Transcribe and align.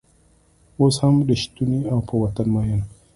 اوس 0.79 0.95
هم 1.03 1.15
رشتونی 1.29 1.79
او 1.91 1.99
په 2.07 2.13
وطن 2.21 2.47
مین 2.53 2.81